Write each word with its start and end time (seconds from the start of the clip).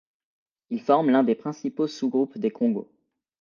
Ils 0.71 0.81
forment 0.81 1.11
l'un 1.11 1.21
des 1.21 1.35
principaux 1.35 1.85
sous-groupes 1.85 2.39
des 2.39 2.49
Kongos. 2.49 2.89